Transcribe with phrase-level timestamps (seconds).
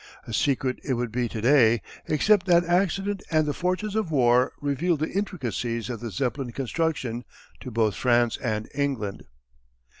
[0.25, 4.51] A secret it would be to day, except that accident and the fortunes of war
[4.59, 7.23] revealed the intricacies of the Zeppelin construction
[7.59, 9.25] to both France and England.